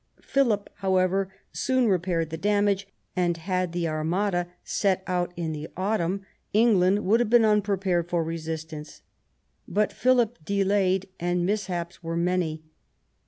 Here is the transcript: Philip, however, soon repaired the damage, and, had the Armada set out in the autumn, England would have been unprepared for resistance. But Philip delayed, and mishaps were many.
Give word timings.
Philip, 0.23 0.67
however, 0.77 1.31
soon 1.53 1.87
repaired 1.87 2.31
the 2.31 2.35
damage, 2.37 2.87
and, 3.15 3.37
had 3.37 3.71
the 3.71 3.87
Armada 3.87 4.47
set 4.63 5.03
out 5.05 5.31
in 5.35 5.51
the 5.51 5.67
autumn, 5.77 6.25
England 6.53 7.05
would 7.05 7.19
have 7.19 7.29
been 7.29 7.45
unprepared 7.45 8.09
for 8.09 8.23
resistance. 8.23 9.03
But 9.67 9.93
Philip 9.93 10.39
delayed, 10.43 11.07
and 11.19 11.45
mishaps 11.45 12.01
were 12.01 12.17
many. 12.17 12.63